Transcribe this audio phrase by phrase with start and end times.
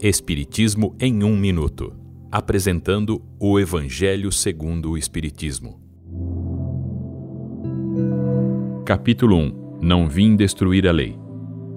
[0.00, 1.92] Espiritismo em um minuto,
[2.30, 5.80] apresentando o Evangelho segundo o Espiritismo.
[8.86, 9.80] Capítulo 1.
[9.82, 11.18] Não vim destruir a lei.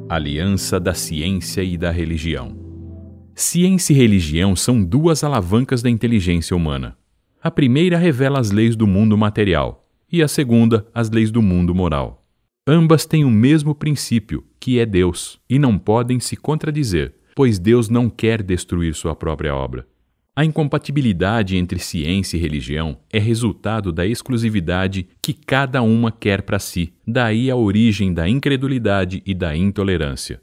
[0.07, 2.55] Aliança da ciência e da religião.
[3.33, 6.95] Ciência e religião são duas alavancas da inteligência humana.
[7.41, 11.73] A primeira revela as leis do mundo material e a segunda as leis do mundo
[11.73, 12.23] moral.
[12.67, 17.89] Ambas têm o mesmo princípio, que é Deus, e não podem se contradizer, pois Deus
[17.89, 19.87] não quer destruir sua própria obra.
[20.33, 26.57] A incompatibilidade entre ciência e religião é resultado da exclusividade que cada uma quer para
[26.57, 30.41] si, daí a origem da incredulidade e da intolerância.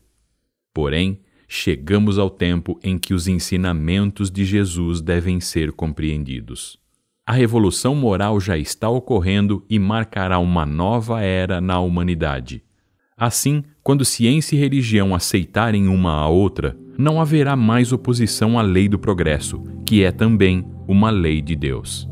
[0.75, 6.79] Porém, chegamos ao tempo em que os ensinamentos de Jesus devem ser compreendidos.
[7.27, 12.63] A revolução moral já está ocorrendo e marcará uma nova era na humanidade.
[13.19, 18.89] Assim, quando ciência e religião aceitarem uma a outra, não haverá mais oposição à lei
[18.89, 22.09] do progresso, que é também uma lei de Deus.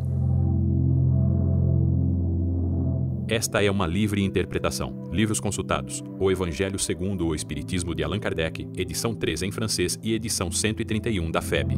[3.29, 5.09] Esta é uma livre interpretação.
[5.13, 10.13] Livros consultados: O Evangelho segundo o Espiritismo de Allan Kardec, edição 3 em francês e
[10.13, 11.77] edição 131 da FEB.